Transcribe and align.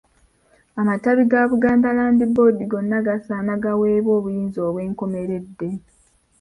Amatabi 0.81 1.21
ga 1.31 1.41
Buganda 1.51 1.87
Land 1.97 2.21
Board 2.35 2.57
gonna 2.71 2.99
gasaana 3.07 3.53
gaweebwe 3.63 4.11
obuyinza 4.19 4.59
obw'enkomeredde. 4.69 5.69